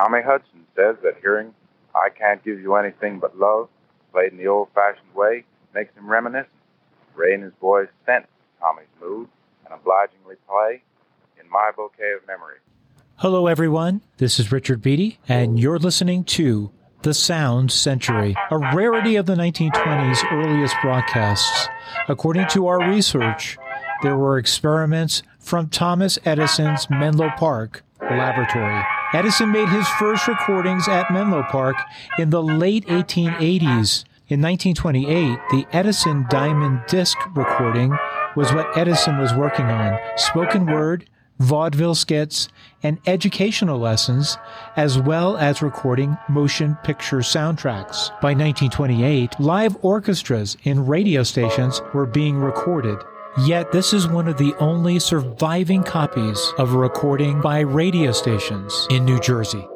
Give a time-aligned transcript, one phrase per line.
[0.00, 1.52] Tommy Hudson says that hearing
[1.94, 3.68] I Can't Give You Anything But Love,
[4.12, 6.54] played in the old-fashioned way, makes him reminiscent.
[7.14, 8.26] Ray and his boys sense
[8.60, 9.28] Tommy's mood
[9.66, 10.82] and obligingly play
[11.38, 12.56] in My Bouquet of Memory.
[13.16, 14.00] Hello, everyone.
[14.16, 16.70] This is Richard Beatty, and you're listening to
[17.02, 21.68] The Sound Century, a rarity of the 1920s earliest broadcasts.
[22.08, 23.58] According to our research,
[24.02, 28.82] there were experiments from Thomas Edison's Menlo Park laboratory.
[29.12, 31.74] Edison made his first recordings at Menlo Park
[32.18, 34.04] in the late 1880s.
[34.28, 37.90] In 1928, the Edison Diamond Disc recording
[38.36, 42.48] was what Edison was working on spoken word, vaudeville skits,
[42.84, 44.38] and educational lessons,
[44.76, 48.10] as well as recording motion picture soundtracks.
[48.20, 52.98] By 1928, live orchestras in radio stations were being recorded.
[53.38, 58.88] Yet, this is one of the only surviving copies of a recording by radio stations
[58.90, 59.70] in New Jersey.